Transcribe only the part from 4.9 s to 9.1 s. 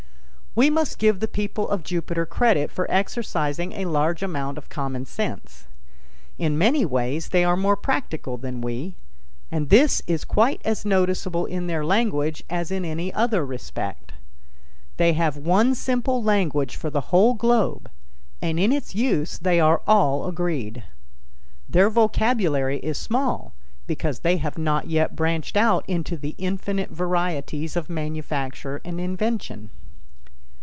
sense. In many ways they are more practical than we,